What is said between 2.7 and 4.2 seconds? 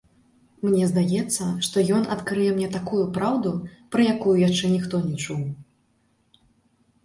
такую праўду, пра